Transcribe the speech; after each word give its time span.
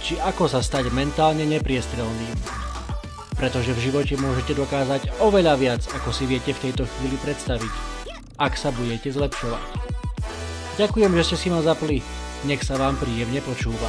či 0.00 0.20
ako 0.20 0.48
sa 0.48 0.60
stať 0.60 0.92
mentálne 0.92 1.44
nepriestrelným. 1.44 2.36
Pretože 3.36 3.76
v 3.76 3.92
živote 3.92 4.16
môžete 4.16 4.56
dokázať 4.56 5.20
oveľa 5.20 5.54
viac, 5.60 5.82
ako 5.92 6.08
si 6.08 6.24
viete 6.24 6.56
v 6.56 6.70
tejto 6.70 6.88
chvíli 6.88 7.20
predstaviť, 7.20 7.72
ak 8.40 8.56
sa 8.56 8.72
budete 8.72 9.12
zlepšovať. 9.12 9.64
Ďakujem, 10.76 11.12
že 11.16 11.24
ste 11.24 11.36
si 11.36 11.48
ma 11.48 11.60
zapli. 11.60 12.00
Nech 12.44 12.64
sa 12.64 12.76
vám 12.76 13.00
príjemne 13.00 13.40
počúva. 13.40 13.88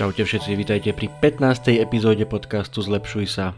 Čaute 0.00 0.24
všetci, 0.24 0.56
vítajte 0.56 0.96
pri 0.96 1.12
15. 1.12 1.76
epizóde 1.76 2.24
podcastu 2.24 2.80
Zlepšuj 2.80 3.28
sa. 3.28 3.52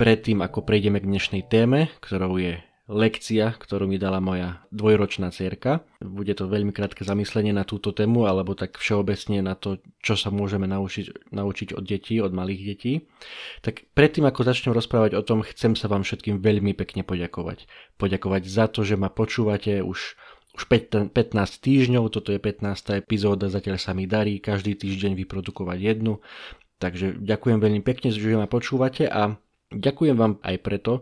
Predtým, 0.00 0.40
ako 0.40 0.64
prejdeme 0.64 0.96
k 0.96 1.12
dnešnej 1.12 1.44
téme, 1.44 1.92
ktorou 2.00 2.40
je 2.40 2.56
lekcia, 2.88 3.52
ktorú 3.52 3.84
mi 3.84 4.00
dala 4.00 4.16
moja 4.16 4.64
dvojročná 4.72 5.28
cerka. 5.28 5.84
Bude 6.00 6.32
to 6.32 6.48
veľmi 6.48 6.72
krátke 6.72 7.04
zamyslenie 7.04 7.52
na 7.52 7.68
túto 7.68 7.92
tému, 7.92 8.24
alebo 8.24 8.56
tak 8.56 8.80
všeobecne 8.80 9.44
na 9.44 9.60
to, 9.60 9.76
čo 10.00 10.16
sa 10.16 10.32
môžeme 10.32 10.64
naučiť, 10.64 11.28
naučiť 11.36 11.76
od 11.76 11.84
detí, 11.84 12.16
od 12.16 12.32
malých 12.32 12.62
detí. 12.64 12.92
Tak 13.60 13.92
predtým, 13.92 14.24
ako 14.24 14.40
začnem 14.40 14.72
rozprávať 14.72 15.20
o 15.20 15.22
tom, 15.22 15.44
chcem 15.44 15.76
sa 15.76 15.84
vám 15.84 16.00
všetkým 16.00 16.40
veľmi 16.40 16.72
pekne 16.72 17.04
poďakovať. 17.04 17.68
Poďakovať 18.00 18.48
za 18.48 18.72
to, 18.72 18.88
že 18.88 18.96
ma 18.96 19.12
počúvate 19.12 19.84
už 19.84 20.16
už 20.56 20.66
15 20.66 21.12
týždňov, 21.36 22.08
toto 22.08 22.32
je 22.32 22.40
15. 22.40 23.04
epizóda, 23.04 23.52
zatiaľ 23.52 23.76
sa 23.76 23.92
mi 23.92 24.08
darí 24.08 24.40
každý 24.40 24.80
týždeň 24.80 25.12
vyprodukovať 25.12 25.78
jednu. 25.78 26.24
Takže 26.80 27.20
ďakujem 27.20 27.60
veľmi 27.60 27.84
pekne, 27.84 28.08
že 28.08 28.34
ma 28.34 28.48
počúvate 28.48 29.04
a 29.04 29.36
ďakujem 29.70 30.16
vám 30.18 30.38
aj 30.42 30.56
preto, 30.62 30.92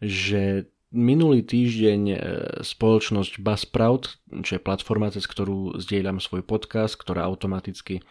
že 0.00 0.70
Minulý 0.88 1.44
týždeň 1.44 2.00
e, 2.08 2.16
spoločnosť 2.64 3.44
Buzzsprout, 3.44 4.24
čo 4.40 4.56
je 4.56 4.64
platforma, 4.64 5.12
cez 5.12 5.28
ktorú 5.28 5.76
zdieľam 5.76 6.16
svoj 6.16 6.40
podcast, 6.48 6.96
ktorá 6.96 7.28
automaticky, 7.28 8.00
e, 8.00 8.02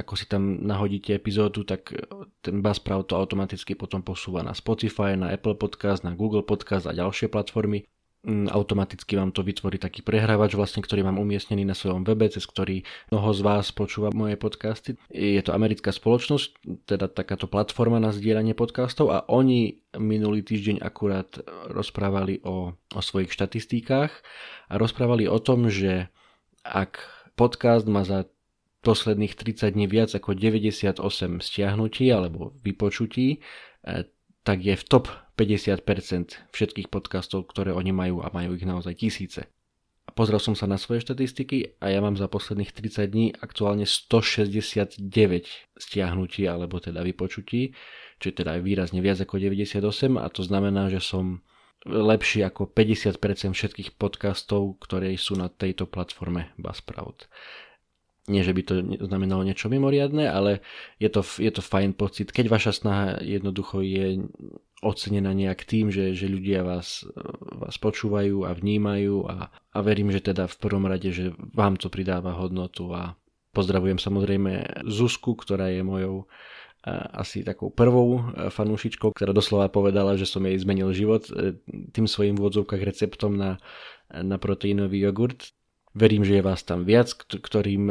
ako 0.00 0.16
si 0.16 0.24
tam 0.24 0.64
nahodíte 0.64 1.12
epizódu, 1.12 1.60
tak 1.68 1.92
e, 1.92 2.00
ten 2.40 2.64
Buzzsprout 2.64 3.12
to 3.12 3.20
automaticky 3.20 3.76
potom 3.76 4.00
posúva 4.00 4.40
na 4.40 4.56
Spotify, 4.56 5.12
na 5.12 5.36
Apple 5.36 5.60
Podcast, 5.60 6.08
na 6.08 6.16
Google 6.16 6.40
Podcast 6.40 6.88
a 6.88 6.96
ďalšie 6.96 7.28
platformy. 7.28 7.84
Mm, 8.24 8.48
automaticky 8.48 9.20
vám 9.20 9.36
to 9.36 9.44
vytvorí 9.44 9.76
taký 9.76 10.00
prehrávač, 10.00 10.56
vlastne, 10.56 10.80
ktorý 10.80 11.04
mám 11.04 11.20
umiestnený 11.20 11.68
na 11.68 11.76
svojom 11.76 12.08
webe, 12.08 12.24
cez 12.32 12.48
ktorý 12.48 12.80
mnoho 13.12 13.36
z 13.36 13.40
vás 13.44 13.68
počúva 13.68 14.08
moje 14.16 14.40
podcasty. 14.40 14.96
Je 15.12 15.36
to 15.44 15.52
americká 15.52 15.92
spoločnosť, 15.92 16.56
teda 16.88 17.12
takáto 17.12 17.44
platforma 17.44 18.00
na 18.00 18.16
zdieľanie 18.16 18.56
podcastov 18.56 19.12
a 19.12 19.28
oni 19.28 19.84
minulý 20.00 20.40
týždeň 20.40 20.80
akurát 20.80 21.36
rozprávali 21.68 22.40
o, 22.48 22.72
o 22.72 23.00
svojich 23.04 23.28
štatistikách 23.28 24.12
a 24.72 24.74
rozprávali 24.80 25.28
o 25.28 25.36
tom, 25.36 25.68
že 25.68 26.08
ak 26.64 27.04
podcast 27.36 27.84
má 27.84 28.08
za 28.08 28.24
posledných 28.80 29.36
30 29.36 29.76
dní 29.76 29.84
viac 29.84 30.16
ako 30.16 30.32
98 30.32 30.96
stiahnutí 31.44 32.08
alebo 32.08 32.56
vypočutí, 32.64 33.44
eh, 33.84 34.08
tak 34.48 34.64
je 34.64 34.80
v 34.80 34.84
top 34.88 35.12
50% 35.34 36.50
všetkých 36.54 36.88
podcastov, 36.88 37.50
ktoré 37.50 37.74
oni 37.74 37.90
majú 37.90 38.22
a 38.22 38.30
majú 38.30 38.54
ich 38.54 38.66
naozaj 38.66 38.94
tisíce. 38.94 39.50
A 40.04 40.10
pozrel 40.12 40.36
som 40.36 40.52
sa 40.52 40.68
na 40.68 40.76
svoje 40.76 41.00
štatistiky 41.00 41.80
a 41.80 41.88
ja 41.88 42.04
mám 42.04 42.14
za 42.14 42.28
posledných 42.28 42.76
30 42.76 43.08
dní 43.08 43.26
aktuálne 43.34 43.88
169 43.88 45.00
stiahnutí 45.80 46.44
alebo 46.44 46.76
teda 46.76 47.00
vypočutí, 47.00 47.72
čo 48.20 48.26
je 48.30 48.34
teda 48.36 48.60
výrazne 48.60 49.00
viac 49.00 49.18
ako 49.24 49.40
98 49.40 50.20
a 50.20 50.26
to 50.28 50.42
znamená, 50.44 50.92
že 50.92 51.00
som 51.00 51.40
lepší 51.88 52.44
ako 52.44 52.68
50% 52.68 53.16
všetkých 53.56 53.96
podcastov, 53.96 54.76
ktoré 54.80 55.16
sú 55.16 55.40
na 55.40 55.48
tejto 55.48 55.88
platforme 55.88 56.52
Buzzsprout 56.60 57.28
nie, 58.24 58.40
že 58.40 58.56
by 58.56 58.62
to 58.64 58.74
znamenalo 59.04 59.44
niečo 59.44 59.68
mimoriadne, 59.68 60.24
ale 60.24 60.64
je 60.96 61.12
to, 61.12 61.20
je 61.20 61.52
to 61.52 61.60
fajn 61.60 61.92
pocit, 61.92 62.32
keď 62.32 62.48
vaša 62.48 62.72
snaha 62.72 63.06
jednoducho 63.20 63.84
je 63.84 64.24
ocenená 64.84 65.32
nejak 65.32 65.64
tým, 65.64 65.88
že, 65.88 66.12
že 66.12 66.28
ľudia 66.28 66.60
vás, 66.60 67.08
vás 67.56 67.80
počúvajú 67.80 68.44
a 68.44 68.52
vnímajú 68.52 69.24
a, 69.26 69.48
a 69.48 69.78
verím, 69.80 70.12
že 70.12 70.20
teda 70.20 70.44
v 70.44 70.56
prvom 70.60 70.84
rade, 70.84 71.08
že 71.08 71.32
vám 71.56 71.80
to 71.80 71.88
pridáva 71.88 72.36
hodnotu 72.36 72.92
a 72.92 73.16
pozdravujem 73.56 73.96
samozrejme 73.96 74.84
Zuzku, 74.84 75.32
ktorá 75.34 75.72
je 75.72 75.80
mojou 75.80 76.28
asi 77.16 77.40
takou 77.40 77.72
prvou 77.72 78.28
fanúšičkou, 78.52 79.16
ktorá 79.16 79.32
doslova 79.32 79.72
povedala, 79.72 80.20
že 80.20 80.28
som 80.28 80.44
jej 80.44 80.60
zmenil 80.60 80.92
život 80.92 81.24
e, 81.32 81.56
tým 81.96 82.04
svojim 82.04 82.36
vôdzovkách 82.36 82.82
receptom 82.84 83.40
na, 83.40 83.56
na 84.12 84.36
proteínový 84.36 85.00
jogurt. 85.00 85.56
Verím, 85.96 86.28
že 86.28 86.36
je 86.36 86.44
vás 86.44 86.60
tam 86.60 86.84
viac, 86.84 87.16
ktorým 87.16 87.88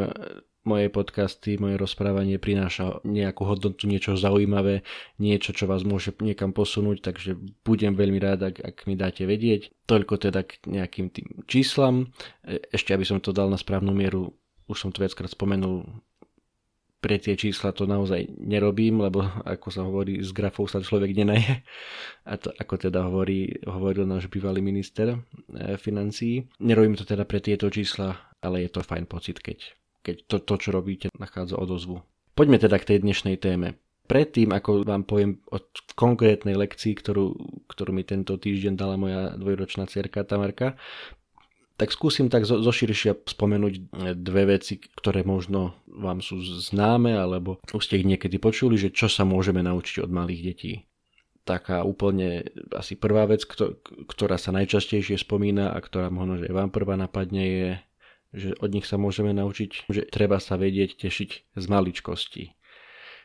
moje 0.64 0.88
podcasty, 0.88 1.60
moje 1.60 1.76
rozprávanie 1.76 2.40
prináša 2.40 3.04
nejakú 3.04 3.44
hodnotu, 3.44 3.84
niečo 3.84 4.16
zaujímavé, 4.16 4.80
niečo, 5.20 5.52
čo 5.52 5.68
vás 5.68 5.84
môže 5.84 6.16
niekam 6.18 6.56
posunúť, 6.56 7.04
takže 7.04 7.36
budem 7.62 7.92
veľmi 7.92 8.18
rád, 8.18 8.52
ak, 8.52 8.56
ak 8.64 8.76
mi 8.88 8.96
dáte 8.96 9.28
vedieť. 9.28 9.70
Toľko 9.84 10.28
teda 10.28 10.40
k 10.42 10.64
nejakým 10.64 11.12
tým 11.12 11.44
číslam. 11.44 12.08
E, 12.42 12.64
ešte 12.72 12.96
aby 12.96 13.04
som 13.04 13.20
to 13.20 13.36
dal 13.36 13.52
na 13.52 13.60
správnu 13.60 13.92
mieru, 13.92 14.32
už 14.64 14.76
som 14.80 14.90
to 14.90 15.04
viackrát 15.04 15.28
spomenul, 15.28 15.84
pre 17.04 17.20
tie 17.20 17.36
čísla 17.36 17.76
to 17.76 17.84
naozaj 17.84 18.24
nerobím, 18.40 19.04
lebo 19.04 19.28
ako 19.44 19.68
sa 19.68 19.84
hovorí, 19.84 20.24
z 20.24 20.32
grafov 20.32 20.72
sa 20.72 20.80
človek 20.80 21.12
nenaje. 21.12 21.60
A 22.24 22.40
to 22.40 22.48
ako 22.56 22.80
teda 22.80 23.04
hovorí, 23.04 23.60
hovoril 23.68 24.08
náš 24.08 24.32
bývalý 24.32 24.64
minister 24.64 25.12
e, 25.12 25.18
financií. 25.76 26.48
Nerobím 26.64 26.96
to 26.96 27.04
teda 27.04 27.28
pre 27.28 27.44
tieto 27.44 27.68
čísla, 27.68 28.16
ale 28.40 28.64
je 28.64 28.72
to 28.72 28.80
fajn 28.80 29.04
pocit, 29.04 29.36
keď, 29.44 29.76
keď 30.04 30.28
to, 30.28 30.36
to, 30.44 30.54
čo 30.60 30.70
robíte, 30.70 31.08
nachádza 31.16 31.56
odozvu. 31.56 32.04
Poďme 32.36 32.60
teda 32.60 32.76
k 32.76 32.94
tej 32.94 32.98
dnešnej 33.00 33.40
téme. 33.40 33.80
Predtým, 34.04 34.52
ako 34.52 34.84
vám 34.84 35.08
poviem 35.08 35.40
o 35.48 35.56
konkrétnej 35.96 36.52
lekcii, 36.52 36.92
ktorú, 36.92 37.32
ktorú 37.72 37.90
mi 37.96 38.04
tento 38.04 38.36
týždeň 38.36 38.76
dala 38.76 39.00
moja 39.00 39.32
dvojročná 39.40 39.88
cerka 39.88 40.28
Tamarka, 40.28 40.76
tak 41.74 41.90
skúsim 41.90 42.30
tak 42.30 42.46
zo, 42.46 42.60
zoširšia 42.60 43.26
spomenúť 43.26 43.74
dve 44.20 44.42
veci, 44.58 44.78
ktoré 44.78 45.26
možno 45.26 45.74
vám 45.88 46.22
sú 46.22 46.38
známe, 46.38 47.16
alebo 47.16 47.58
už 47.72 47.82
ste 47.82 47.98
ich 47.98 48.06
niekedy 48.06 48.38
počuli, 48.38 48.78
že 48.78 48.94
čo 48.94 49.10
sa 49.10 49.24
môžeme 49.26 49.64
naučiť 49.64 50.04
od 50.04 50.10
malých 50.12 50.42
detí. 50.44 50.72
Taká 51.44 51.84
úplne 51.84 52.46
asi 52.72 52.94
prvá 52.96 53.26
vec, 53.28 53.44
ktorá 54.08 54.36
sa 54.36 54.54
najčastejšie 54.54 55.16
spomína 55.16 55.74
a 55.74 55.78
ktorá 55.82 56.08
možno, 56.08 56.40
že 56.40 56.48
vám 56.48 56.70
prvá 56.70 56.94
napadne 56.94 57.44
je, 57.44 57.68
že 58.34 58.58
od 58.58 58.74
nich 58.74 58.84
sa 58.84 58.98
môžeme 58.98 59.30
naučiť, 59.30 59.86
že 59.88 60.02
treba 60.10 60.42
sa 60.42 60.58
vedieť 60.58 60.98
tešiť 60.98 61.30
z 61.54 61.64
maličkosti 61.70 62.44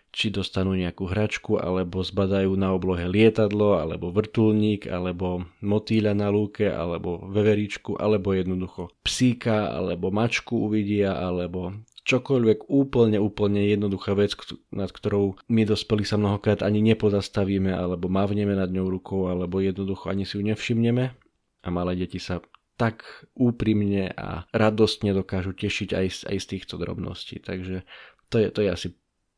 či 0.09 0.34
dostanú 0.34 0.74
nejakú 0.74 1.06
hračku, 1.06 1.62
alebo 1.62 2.02
zbadajú 2.02 2.58
na 2.58 2.74
oblohe 2.74 3.06
lietadlo, 3.06 3.78
alebo 3.78 4.09
vrtulník, 4.09 4.90
alebo 4.90 5.46
motýľa 5.62 6.14
na 6.18 6.34
lúke, 6.34 6.66
alebo 6.66 7.22
veveričku, 7.29 7.94
alebo 7.94 8.34
jednoducho 8.34 8.90
psíka, 9.06 9.70
alebo 9.70 10.09
mačku 10.09 10.66
uvidia, 10.66 11.14
alebo 11.14 11.78
čokoľvek 12.09 12.73
úplne, 12.73 13.22
úplne 13.22 13.70
jednoduchá 13.70 14.17
vec, 14.17 14.34
nad 14.73 14.90
ktorou 14.90 15.38
my 15.46 15.62
dospelí 15.70 16.02
sa 16.02 16.17
mnohokrát 16.17 16.66
ani 16.66 16.82
nepozastavíme, 16.82 17.70
alebo 17.70 18.09
mávneme 18.09 18.58
nad 18.58 18.73
ňou 18.73 18.90
rukou, 18.90 19.29
alebo 19.29 19.62
jednoducho 19.62 20.09
ani 20.09 20.26
si 20.26 20.41
ju 20.41 20.44
nevšimneme. 20.46 21.14
A 21.59 21.67
malé 21.70 21.94
deti 22.02 22.17
sa 22.17 22.41
tak 22.79 23.28
úprimne 23.35 24.16
a 24.16 24.47
radostne 24.55 25.11
dokážu 25.11 25.52
tešiť 25.52 25.90
aj 25.91 26.05
aj 26.31 26.37
z 26.40 26.46
týchto 26.47 26.79
drobností. 26.79 27.43
Takže 27.43 27.84
to 28.31 28.40
je, 28.40 28.47
to 28.55 28.64
je 28.64 28.70
asi 28.72 28.87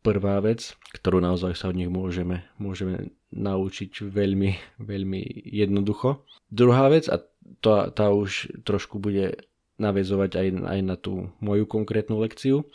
prvá 0.05 0.37
vec, 0.45 0.77
ktorú 0.93 1.17
naozaj 1.17 1.57
sa 1.57 1.73
od 1.73 1.77
nich 1.77 1.89
môžeme, 1.89 2.45
môžeme 2.61 3.09
naučiť 3.33 4.05
veľmi, 4.05 4.77
veľmi 4.77 5.21
jednoducho. 5.49 6.21
Druhá 6.53 6.93
vec, 6.93 7.09
a 7.09 7.21
tá, 7.65 7.89
tá 7.89 8.13
už 8.13 8.61
trošku 8.61 9.01
bude 9.01 9.41
navezovať 9.81 10.31
aj, 10.37 10.47
aj 10.61 10.79
na 10.85 10.95
tú 10.97 11.33
moju 11.41 11.65
konkrétnu 11.65 12.21
lekciu, 12.21 12.69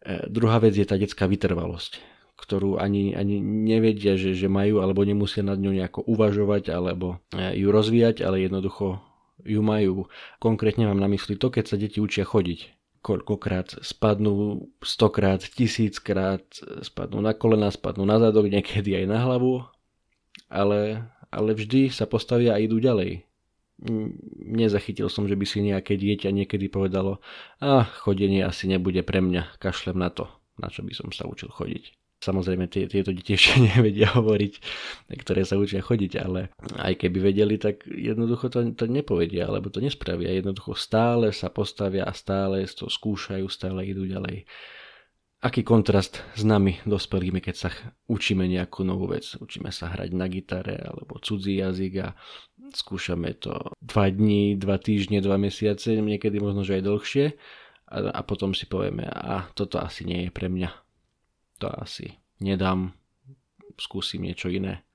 e, 0.00 0.24
druhá 0.32 0.60
vec 0.62 0.72
je 0.72 0.86
tá 0.88 0.96
detská 0.96 1.28
vytrvalosť, 1.28 2.00
ktorú 2.40 2.80
ani, 2.80 3.12
ani 3.12 3.42
nevedia, 3.42 4.16
že, 4.16 4.32
že 4.32 4.48
majú, 4.48 4.80
alebo 4.80 5.04
nemusia 5.04 5.44
nad 5.44 5.60
ňou 5.60 5.74
nejako 5.74 6.00
uvažovať, 6.08 6.72
alebo 6.72 7.20
e, 7.34 7.58
ju 7.58 7.68
rozvíjať, 7.68 8.22
ale 8.22 8.44
jednoducho 8.44 9.02
ju 9.44 9.60
majú. 9.62 10.06
Konkrétne 10.42 10.86
mám 10.86 10.98
na 10.98 11.10
mysli 11.10 11.38
to, 11.38 11.50
keď 11.52 11.64
sa 11.66 11.76
deti 11.78 11.98
učia 12.02 12.26
chodiť. 12.26 12.74
Koľkokrát 12.98 13.78
spadnú, 13.82 14.66
stokrát, 14.82 15.38
tisíckrát, 15.38 16.42
spadnú 16.82 17.22
na 17.22 17.32
kolena, 17.34 17.70
spadnú 17.70 18.02
na 18.02 18.18
zadok, 18.18 18.50
niekedy 18.50 18.98
aj 18.98 19.06
na 19.06 19.18
hlavu, 19.22 19.62
ale, 20.50 21.06
ale 21.30 21.50
vždy 21.54 21.94
sa 21.94 22.10
postavia 22.10 22.58
a 22.58 22.62
idú 22.62 22.82
ďalej. 22.82 23.22
Nezachytil 24.42 25.06
som, 25.06 25.30
že 25.30 25.38
by 25.38 25.46
si 25.46 25.62
nejaké 25.62 25.94
dieťa 25.94 26.34
niekedy 26.34 26.66
povedalo 26.66 27.22
a 27.62 27.86
chodenie 27.86 28.42
asi 28.42 28.66
nebude 28.66 29.06
pre 29.06 29.22
mňa, 29.22 29.62
kašlem 29.62 30.02
na 30.02 30.10
to, 30.10 30.26
na 30.58 30.66
čo 30.66 30.82
by 30.82 30.90
som 30.90 31.14
sa 31.14 31.30
učil 31.30 31.54
chodiť. 31.54 31.97
Samozrejme, 32.18 32.66
tie, 32.66 32.90
tieto 32.90 33.14
deti 33.14 33.38
ešte 33.38 33.62
nevedia 33.78 34.10
hovoriť, 34.10 34.52
ktoré 35.22 35.46
sa 35.46 35.54
učia 35.54 35.78
chodiť, 35.78 36.12
ale 36.18 36.50
aj 36.74 37.06
keby 37.06 37.30
vedeli, 37.30 37.54
tak 37.62 37.86
jednoducho 37.86 38.50
to, 38.50 38.66
to 38.74 38.90
nepovedia, 38.90 39.46
alebo 39.46 39.70
to 39.70 39.78
nespravia. 39.78 40.34
Jednoducho 40.34 40.74
stále 40.74 41.30
sa 41.30 41.46
postavia 41.46 42.02
a 42.02 42.12
stále 42.12 42.66
to 42.66 42.90
skúšajú, 42.90 43.46
stále 43.46 43.86
idú 43.86 44.02
ďalej. 44.02 44.50
Aký 45.38 45.62
kontrast 45.62 46.18
s 46.34 46.42
nami, 46.42 46.82
dospelými, 46.82 47.38
keď 47.38 47.54
sa 47.54 47.70
učíme 48.10 48.42
nejakú 48.50 48.82
novú 48.82 49.14
vec. 49.14 49.38
Učíme 49.38 49.70
sa 49.70 49.86
hrať 49.94 50.10
na 50.10 50.26
gitare 50.26 50.82
alebo 50.82 51.22
cudzí 51.22 51.62
jazyk 51.62 51.94
a 52.02 52.18
skúšame 52.74 53.38
to 53.38 53.54
dva 53.78 54.10
dní, 54.10 54.58
dva 54.58 54.82
týždne, 54.82 55.22
dva 55.22 55.38
mesiace, 55.38 55.94
niekedy 55.94 56.42
možno, 56.42 56.66
že 56.66 56.82
aj 56.82 56.86
dlhšie 56.90 57.26
a, 57.86 57.96
a 58.18 58.20
potom 58.26 58.50
si 58.50 58.66
povieme, 58.66 59.06
a 59.06 59.46
toto 59.54 59.78
asi 59.78 60.02
nie 60.02 60.26
je 60.26 60.34
pre 60.34 60.50
mňa 60.50 60.87
to 61.58 61.68
asi 61.68 62.16
nedám, 62.38 62.94
skúsim 63.78 64.22
niečo 64.22 64.48
iné. 64.48 64.86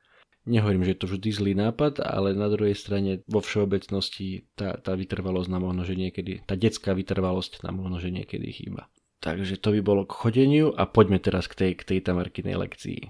Nehovorím, 0.43 0.83
že 0.83 0.91
je 0.95 0.99
to 0.99 1.07
vždy 1.07 1.29
zlý 1.31 1.53
nápad, 1.55 2.03
ale 2.03 2.35
na 2.35 2.51
druhej 2.51 2.75
strane 2.75 3.23
vo 3.31 3.39
všeobecnosti 3.39 4.43
tá, 4.59 4.75
tá 4.75 4.91
vytrvalosť 4.91 5.47
nám 5.47 5.71
možno, 5.71 5.87
že 5.87 5.95
niekedy, 5.95 6.43
tá 6.43 6.59
detská 6.59 6.91
vytrvalosť 6.91 7.63
nám 7.63 7.79
možno, 7.79 8.03
že 8.03 8.11
niekedy 8.11 8.51
chýba. 8.51 8.91
Takže 9.23 9.55
to 9.55 9.71
by 9.71 9.79
bolo 9.79 10.03
k 10.03 10.19
chodeniu 10.19 10.75
a 10.75 10.83
poďme 10.83 11.23
teraz 11.23 11.47
k 11.47 11.55
tej, 11.55 11.71
k 11.79 11.83
tej 11.95 11.99
tamarkinej 12.03 12.59
lekcii. 12.59 13.07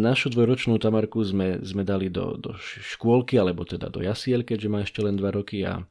Našu 0.00 0.32
dvojročnú 0.32 0.80
tamarku 0.80 1.20
sme, 1.20 1.60
sme 1.60 1.84
dali 1.84 2.08
do, 2.08 2.40
do 2.40 2.56
škôlky, 2.60 3.36
alebo 3.36 3.68
teda 3.68 3.92
do 3.92 4.00
jasiel, 4.00 4.40
keďže 4.40 4.72
má 4.72 4.80
ešte 4.80 5.04
len 5.04 5.20
2 5.20 5.36
roky 5.36 5.68
a 5.68 5.84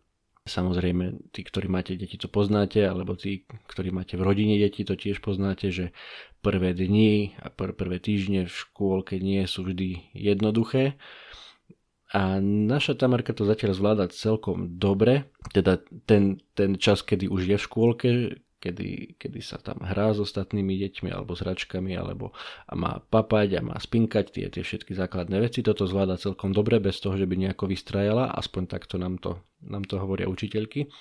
Samozrejme, 0.49 1.29
tí, 1.29 1.45
ktorí 1.45 1.69
máte 1.69 1.93
deti, 1.93 2.17
to 2.17 2.25
poznáte, 2.25 2.81
alebo 2.81 3.13
tí, 3.13 3.45
ktorí 3.69 3.93
máte 3.93 4.17
v 4.17 4.25
rodine 4.25 4.57
deti, 4.57 4.81
to 4.81 4.97
tiež 4.97 5.21
poznáte, 5.21 5.69
že 5.69 5.93
prvé 6.41 6.73
dni 6.73 7.37
a 7.37 7.53
pr- 7.53 7.77
prvé 7.77 8.01
týždne 8.01 8.49
v 8.49 8.51
škôlke 8.51 9.21
nie 9.21 9.45
sú 9.45 9.69
vždy 9.69 10.09
jednoduché. 10.17 10.97
A 12.09 12.41
naša 12.41 12.97
Tamarka 12.97 13.37
to 13.37 13.45
zatiaľ 13.45 13.77
zvláda 13.77 14.09
celkom 14.09 14.81
dobre, 14.81 15.29
teda 15.53 15.77
ten, 16.09 16.41
ten 16.57 16.73
čas, 16.81 17.05
kedy 17.05 17.29
už 17.29 17.45
je 17.45 17.57
v 17.61 17.65
škôlke, 17.69 18.09
kedy, 18.59 19.15
kedy 19.15 19.39
sa 19.39 19.57
tam 19.57 19.81
hrá 19.81 20.11
s 20.11 20.19
ostatnými 20.19 20.75
deťmi 20.75 21.09
alebo 21.09 21.33
s 21.33 21.41
hračkami 21.41 21.95
alebo 21.95 22.35
a 22.67 22.73
má 22.75 22.99
papať 22.99 23.57
a 23.57 23.61
má 23.63 23.75
spinkať 23.79 24.25
tie, 24.35 24.45
tie 24.51 24.63
všetky 24.63 24.93
základné 24.93 25.39
veci. 25.39 25.63
Toto 25.63 25.87
zvláda 25.87 26.19
celkom 26.19 26.51
dobre 26.51 26.83
bez 26.83 26.99
toho, 26.99 27.15
že 27.15 27.25
by 27.25 27.39
nejako 27.39 27.71
vystrajala, 27.71 28.35
aspoň 28.35 28.63
takto 28.67 28.99
nám 28.99 29.17
to, 29.17 29.39
nám 29.63 29.87
to 29.87 29.97
hovoria 29.97 30.27
učiteľky. 30.27 30.91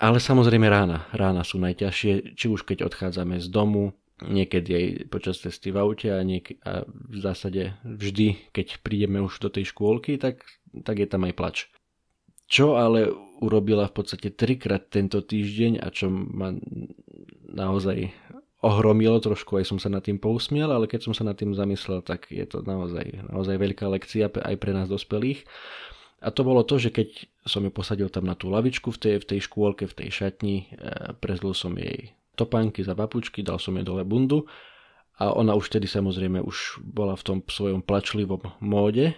Ale 0.00 0.16
samozrejme 0.16 0.64
rána. 0.64 1.04
Rána 1.12 1.44
sú 1.44 1.60
najťažšie, 1.60 2.32
či 2.32 2.46
už 2.48 2.64
keď 2.64 2.88
odchádzame 2.88 3.36
z 3.36 3.52
domu, 3.52 3.92
niekedy 4.24 4.70
aj 4.72 4.86
počas 5.12 5.40
cesty 5.40 5.72
v 5.72 5.80
aute 5.80 6.08
a, 6.08 6.20
niek- 6.24 6.56
a 6.64 6.84
v 6.88 7.16
zásade 7.20 7.76
vždy, 7.84 8.52
keď 8.52 8.80
prídeme 8.80 9.20
už 9.20 9.40
do 9.40 9.48
tej 9.52 9.72
škôlky, 9.72 10.16
tak, 10.16 10.44
tak 10.84 11.00
je 11.00 11.08
tam 11.08 11.28
aj 11.28 11.34
plač. 11.36 11.56
Čo 12.50 12.74
ale 12.74 13.06
urobila 13.38 13.86
v 13.86 13.94
podstate 13.94 14.34
trikrát 14.34 14.90
tento 14.90 15.22
týždeň 15.22 15.78
a 15.78 15.88
čo 15.94 16.10
ma 16.10 16.50
naozaj 17.46 18.10
ohromilo 18.60 19.16
trošku, 19.22 19.56
aj 19.56 19.70
som 19.72 19.78
sa 19.80 19.88
nad 19.88 20.04
tým 20.04 20.20
pousmiel, 20.20 20.68
ale 20.68 20.84
keď 20.84 21.08
som 21.08 21.14
sa 21.16 21.24
nad 21.24 21.38
tým 21.38 21.56
zamyslel, 21.56 22.04
tak 22.04 22.28
je 22.28 22.44
to 22.44 22.60
naozaj, 22.60 23.06
naozaj 23.32 23.56
veľká 23.56 23.88
lekcia 23.88 24.28
aj 24.28 24.56
pre 24.60 24.76
nás 24.76 24.90
dospelých. 24.90 25.48
A 26.20 26.28
to 26.28 26.44
bolo 26.44 26.60
to, 26.60 26.76
že 26.76 26.92
keď 26.92 27.08
som 27.48 27.64
ju 27.64 27.72
posadil 27.72 28.12
tam 28.12 28.28
na 28.28 28.36
tú 28.36 28.52
lavičku 28.52 28.92
v 28.92 29.00
tej, 29.00 29.14
v 29.24 29.28
tej 29.32 29.40
škôlke, 29.48 29.88
v 29.88 29.96
tej 29.96 30.08
šatni, 30.12 30.68
e, 30.68 31.16
prezlil 31.16 31.56
som 31.56 31.72
jej 31.80 32.12
topánky 32.36 32.84
za 32.84 32.92
papučky, 32.92 33.40
dal 33.40 33.56
som 33.56 33.72
jej 33.80 33.84
dole 33.88 34.04
bundu 34.04 34.44
a 35.16 35.32
ona 35.32 35.56
už 35.56 35.72
tedy 35.72 35.88
samozrejme 35.88 36.44
už 36.44 36.84
bola 36.84 37.16
v 37.16 37.24
tom 37.24 37.38
svojom 37.40 37.80
plačlivom 37.80 38.60
móde, 38.60 39.16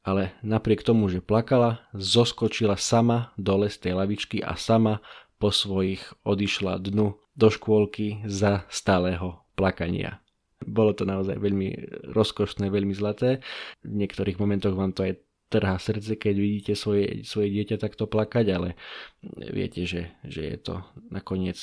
ale 0.00 0.32
napriek 0.40 0.80
tomu, 0.80 1.12
že 1.12 1.20
plakala, 1.20 1.84
zoskočila 1.92 2.80
sama 2.80 3.32
dole 3.36 3.68
z 3.68 3.76
tej 3.88 3.92
lavičky 4.00 4.40
a 4.40 4.56
sama 4.56 5.04
po 5.40 5.52
svojich 5.52 6.04
odišla 6.24 6.80
dnu 6.80 7.16
do 7.36 7.48
škôlky 7.48 8.24
za 8.28 8.68
stáleho 8.68 9.40
plakania. 9.56 10.20
Bolo 10.60 10.92
to 10.92 11.08
naozaj 11.08 11.40
veľmi 11.40 11.72
rozkošné, 12.12 12.68
veľmi 12.68 12.92
zlaté. 12.92 13.40
V 13.80 13.96
niektorých 13.96 14.36
momentoch 14.36 14.76
vám 14.76 14.92
to 14.92 15.08
aj 15.08 15.16
trhá 15.48 15.80
srdce, 15.80 16.20
keď 16.20 16.34
vidíte 16.36 16.72
svoje, 16.76 17.24
svoje 17.24 17.48
dieťa 17.56 17.80
takto 17.80 18.04
plakať, 18.04 18.46
ale 18.52 18.68
viete, 19.50 19.88
že, 19.88 20.12
že 20.22 20.46
je 20.46 20.58
to 20.60 20.84
nakoniec 21.08 21.58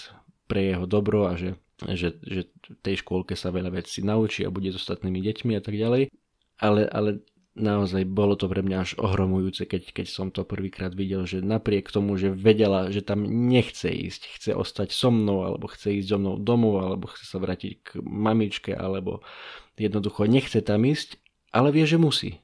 pre 0.50 0.74
jeho 0.74 0.90
dobro 0.90 1.30
a 1.30 1.38
že, 1.38 1.56
že, 1.94 2.18
že 2.26 2.42
v 2.50 2.78
tej 2.82 3.06
škôlke 3.06 3.38
sa 3.38 3.54
veľa 3.54 3.78
vecí 3.78 4.02
naučí 4.02 4.44
a 4.44 4.52
bude 4.52 4.74
s 4.74 4.82
ostatnými 4.82 5.22
deťmi 5.22 5.54
a 5.56 5.62
tak 5.62 5.78
ďalej. 5.78 6.10
Ale, 6.58 6.90
ale 6.90 7.22
naozaj 7.58 8.06
bolo 8.06 8.38
to 8.38 8.46
pre 8.46 8.62
mňa 8.62 8.78
až 8.86 8.92
ohromujúce, 9.02 9.66
keď, 9.66 9.92
keď 9.92 10.08
som 10.08 10.28
to 10.30 10.46
prvýkrát 10.46 10.94
videl, 10.94 11.26
že 11.26 11.42
napriek 11.42 11.90
tomu, 11.90 12.16
že 12.16 12.30
vedela, 12.30 12.94
že 12.94 13.02
tam 13.02 13.26
nechce 13.26 13.90
ísť, 13.90 14.22
chce 14.38 14.52
ostať 14.54 14.94
so 14.94 15.10
mnou, 15.10 15.44
alebo 15.44 15.66
chce 15.68 15.98
ísť 16.00 16.08
so 16.14 16.18
mnou 16.22 16.36
domov, 16.38 16.86
alebo 16.86 17.10
chce 17.10 17.26
sa 17.26 17.42
vrátiť 17.42 17.74
k 17.82 17.90
mamičke, 18.06 18.72
alebo 18.72 19.26
jednoducho 19.76 20.30
nechce 20.30 20.62
tam 20.62 20.86
ísť, 20.86 21.18
ale 21.52 21.74
vie, 21.74 21.90
že 21.90 21.98
musí. 21.98 22.38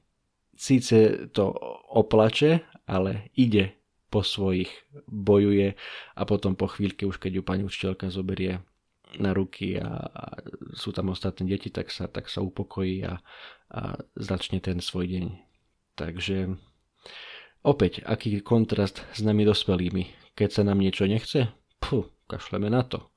Síce 0.57 1.29
to 1.29 1.53
oplače, 1.93 2.65
ale 2.89 3.29
ide 3.37 3.77
po 4.13 4.21
svojich, 4.21 4.69
bojuje 5.09 5.73
a 6.13 6.21
potom 6.25 6.53
po 6.53 6.69
chvíľke, 6.69 7.05
už 7.09 7.17
keď 7.17 7.41
ju 7.41 7.43
pani 7.45 7.63
učiteľka 7.65 8.13
zoberie 8.13 8.61
na 9.17 9.33
ruky 9.33 9.77
a, 9.77 10.09
sú 10.73 10.89
tam 10.91 11.13
ostatné 11.13 11.47
deti, 11.49 11.69
tak 11.69 11.89
sa, 11.89 12.09
tak 12.09 12.29
sa 12.29 12.41
upokojí 12.41 13.05
a, 13.05 13.21
a 13.73 13.81
začne 14.17 14.59
ten 14.59 14.81
svoj 14.81 15.09
deň. 15.09 15.25
Takže 15.93 16.57
opäť, 17.61 18.01
aký 18.03 18.41
kontrast 18.41 19.05
s 19.13 19.21
nami 19.21 19.45
dospelými. 19.45 20.33
Keď 20.33 20.49
sa 20.49 20.61
nám 20.65 20.81
niečo 20.81 21.05
nechce, 21.05 21.53
pfu, 21.77 22.09
kašleme 22.25 22.69
na 22.73 22.81
to. 22.81 23.13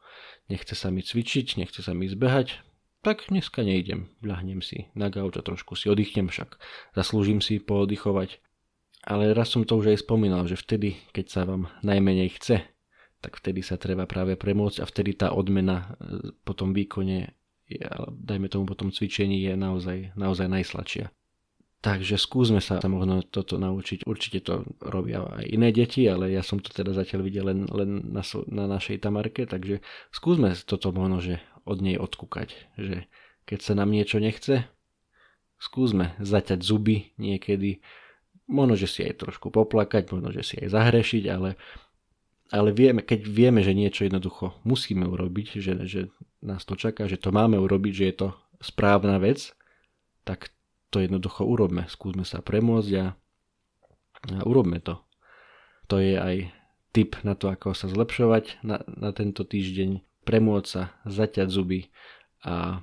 Nechce 0.52 0.76
sa 0.76 0.92
mi 0.92 1.00
cvičiť, 1.00 1.58
nechce 1.58 1.80
sa 1.80 1.96
mi 1.96 2.06
zbehať, 2.06 2.60
tak 3.06 3.30
dneska 3.30 3.62
nejdem, 3.62 4.10
ľahnem 4.18 4.58
si 4.66 4.90
na 4.98 5.06
gauč 5.14 5.38
a 5.38 5.42
trošku 5.46 5.78
si 5.78 5.86
oddychnem 5.86 6.26
však. 6.26 6.58
Zaslúžim 6.98 7.38
si 7.38 7.62
pooddychovať. 7.62 8.42
Ale 9.06 9.30
raz 9.30 9.54
som 9.54 9.62
to 9.62 9.78
už 9.78 9.94
aj 9.94 10.02
spomínal, 10.02 10.50
že 10.50 10.58
vtedy, 10.58 10.98
keď 11.14 11.26
sa 11.30 11.46
vám 11.46 11.70
najmenej 11.86 12.34
chce, 12.34 12.66
tak 13.22 13.38
vtedy 13.38 13.62
sa 13.62 13.78
treba 13.78 14.10
práve 14.10 14.34
premôcť 14.34 14.82
a 14.82 14.90
vtedy 14.90 15.14
tá 15.14 15.30
odmena 15.30 15.94
e, 16.02 16.34
po 16.42 16.58
tom 16.58 16.74
výkone, 16.74 17.30
dajme 18.10 18.46
tomu 18.46 18.64
po 18.66 18.78
tom 18.78 18.94
cvičení, 18.94 19.42
je 19.42 19.54
naozaj, 19.58 20.14
naozaj 20.14 20.46
najsladšia. 20.46 21.06
Takže 21.84 22.18
skúsme 22.18 22.58
sa 22.58 22.82
možno 22.82 23.22
toto 23.22 23.62
naučiť. 23.62 24.08
Určite 24.08 24.42
to 24.42 24.66
robia 24.82 25.22
aj 25.22 25.46
iné 25.46 25.70
deti, 25.70 26.02
ale 26.08 26.34
ja 26.34 26.42
som 26.42 26.58
to 26.58 26.74
teda 26.74 26.90
zatiaľ 26.90 27.20
videl 27.22 27.46
len, 27.46 27.68
len 27.70 28.10
na, 28.10 28.26
na 28.50 28.64
našej 28.66 29.06
Tamarke, 29.06 29.46
takže 29.46 29.84
skúsme 30.10 30.56
toto 30.66 30.90
možno, 30.90 31.22
že 31.22 31.34
od 31.62 31.78
nej 31.82 31.94
odkúkať. 31.94 32.58
Že 32.74 33.06
keď 33.46 33.58
sa 33.62 33.72
nám 33.78 33.94
niečo 33.94 34.18
nechce, 34.18 34.66
skúsme 35.62 36.18
zaťať 36.18 36.58
zuby 36.64 37.14
niekedy, 37.22 37.78
možno, 38.50 38.74
že 38.74 38.90
si 38.90 39.00
aj 39.06 39.22
trošku 39.22 39.54
poplakať, 39.54 40.10
možno, 40.10 40.34
že 40.34 40.42
si 40.42 40.54
aj 40.58 40.74
zahrešiť, 40.74 41.24
ale 41.30 41.54
ale 42.46 42.70
vieme, 42.70 43.02
keď 43.02 43.26
vieme, 43.26 43.58
že 43.58 43.74
niečo 43.74 44.06
jednoducho 44.06 44.54
musíme 44.62 45.02
urobiť, 45.02 45.58
že, 45.58 45.82
že 45.82 46.00
nás 46.46 46.62
to 46.64 46.78
čaká, 46.78 47.10
že 47.10 47.18
to 47.18 47.34
máme 47.34 47.58
urobiť, 47.58 47.92
že 47.92 48.04
je 48.08 48.14
to 48.14 48.28
správna 48.62 49.18
vec, 49.18 49.52
tak 50.22 50.54
to 50.94 51.02
jednoducho 51.02 51.42
urobme. 51.44 51.84
Skúsme 51.90 52.22
sa 52.22 52.40
premôcť 52.40 52.90
a, 52.96 53.06
a 54.32 54.38
urobme 54.46 54.78
to. 54.78 55.02
To 55.90 55.98
je 55.98 56.16
aj 56.16 56.36
tip 56.94 57.18
na 57.26 57.36
to, 57.36 57.50
ako 57.50 57.74
sa 57.74 57.90
zlepšovať 57.90 58.62
na, 58.64 58.80
na 58.86 59.10
tento 59.12 59.44
týždeň, 59.44 60.02
premôcť 60.24 60.66
sa, 60.66 60.96
zaťať 61.04 61.50
zuby 61.50 61.92
a 62.46 62.80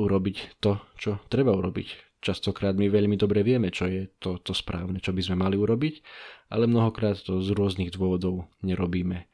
urobiť 0.00 0.60
to, 0.60 0.80
čo 0.96 1.20
treba 1.28 1.52
urobiť 1.52 2.10
Častokrát 2.20 2.76
my 2.76 2.92
veľmi 2.92 3.16
dobre 3.16 3.40
vieme, 3.40 3.72
čo 3.72 3.88
je 3.88 4.12
to, 4.20 4.36
to 4.44 4.52
správne, 4.52 5.00
čo 5.00 5.16
by 5.16 5.24
sme 5.24 5.40
mali 5.40 5.56
urobiť, 5.56 6.04
ale 6.52 6.68
mnohokrát 6.68 7.16
to 7.16 7.40
z 7.40 7.56
rôznych 7.56 7.96
dôvodov 7.96 8.44
nerobíme. 8.60 9.24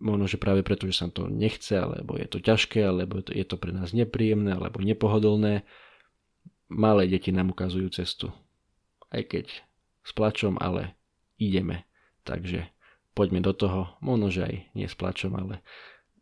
Možno, 0.00 0.24
že 0.26 0.40
práve 0.40 0.64
preto, 0.64 0.88
že 0.88 0.96
sa 0.96 1.06
to 1.12 1.28
nechce, 1.28 1.76
alebo 1.76 2.16
je 2.16 2.26
to 2.26 2.40
ťažké, 2.40 2.80
alebo 2.82 3.20
je 3.20 3.44
to 3.44 3.56
pre 3.60 3.70
nás 3.70 3.92
nepríjemné, 3.92 4.56
alebo 4.56 4.80
nepohodlné, 4.80 5.62
malé 6.72 7.02
deti 7.06 7.30
nám 7.30 7.52
ukazujú 7.52 7.92
cestu. 7.92 8.32
Aj 9.12 9.20
keď 9.20 9.52
s 10.02 10.10
plačom, 10.16 10.56
ale 10.56 10.96
ideme. 11.36 11.84
Takže 12.24 12.66
poďme 13.12 13.44
do 13.44 13.52
toho, 13.52 13.94
možno, 14.00 14.32
že 14.32 14.48
aj 14.48 14.54
nie 14.72 14.88
s 14.88 14.96
plačom, 14.96 15.36
ale 15.36 15.60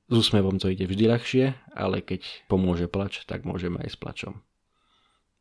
s 0.09 0.15
úsmevom 0.27 0.59
to 0.59 0.73
ide 0.73 0.89
vždy 0.89 1.05
ľahšie, 1.07 1.45
ale 1.77 2.01
keď 2.03 2.27
pomôže 2.51 2.89
plač, 2.91 3.23
tak 3.29 3.45
môžeme 3.45 3.79
aj 3.85 3.95
s 3.95 3.97
plačom. 4.01 4.41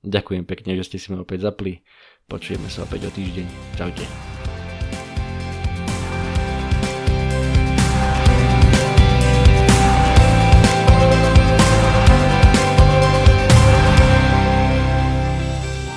Ďakujem 0.06 0.44
pekne, 0.46 0.78
že 0.78 0.86
ste 0.86 0.98
si 1.02 1.10
ma 1.10 1.24
opäť 1.24 1.50
zapli. 1.50 1.82
Počujeme 2.30 2.70
sa 2.70 2.86
opäť 2.86 3.10
o 3.10 3.12
týždeň. 3.12 3.48
Čaute. 3.80 4.37